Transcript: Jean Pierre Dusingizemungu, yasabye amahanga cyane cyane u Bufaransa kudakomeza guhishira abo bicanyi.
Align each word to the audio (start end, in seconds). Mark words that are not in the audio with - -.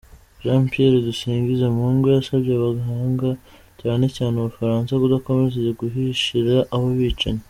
Jean 0.43 0.61
Pierre 0.71 1.03
Dusingizemungu, 1.07 2.05
yasabye 2.15 2.51
amahanga 2.69 3.29
cyane 3.81 4.05
cyane 4.15 4.35
u 4.37 4.45
Bufaransa 4.49 4.91
kudakomeza 5.01 5.59
guhishira 5.79 6.55
abo 6.73 6.87
bicanyi. 6.99 7.39